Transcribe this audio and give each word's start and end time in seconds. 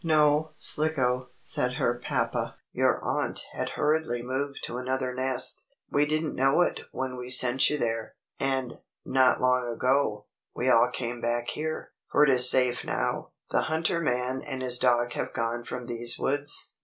"No, 0.03 0.53
Slicko," 0.57 1.29
said 1.43 1.73
her 1.73 2.01
papa, 2.03 2.55
"your 2.73 2.99
aunt 3.05 3.39
had 3.53 3.69
hurriedly 3.69 4.23
moved 4.23 4.63
to 4.63 4.77
another 4.79 5.13
nest. 5.13 5.67
We 5.91 6.07
didn't 6.07 6.33
know 6.33 6.61
it 6.61 6.79
when 6.91 7.17
we 7.17 7.29
sent 7.29 7.69
you 7.69 7.77
there. 7.77 8.15
And, 8.39 8.79
not 9.05 9.39
long 9.39 9.67
ago, 9.67 10.25
we 10.55 10.69
all 10.69 10.89
came 10.89 11.21
back 11.21 11.49
here. 11.49 11.91
For 12.11 12.23
it 12.23 12.31
is 12.31 12.49
safe 12.49 12.83
now. 12.83 13.33
The 13.51 13.61
hunter 13.61 13.99
man 13.99 14.41
and 14.41 14.63
his 14.63 14.79
dog 14.79 15.13
have 15.13 15.33
gone 15.33 15.65
from 15.65 15.85
these 15.85 16.17
woods." 16.17 16.73